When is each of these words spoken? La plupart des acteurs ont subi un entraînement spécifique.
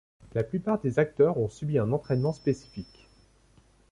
La 0.33 0.41
plupart 0.43 0.79
des 0.81 0.97
acteurs 0.97 1.37
ont 1.37 1.47
subi 1.47 1.77
un 1.77 1.91
entraînement 1.91 2.33
spécifique. 2.33 3.07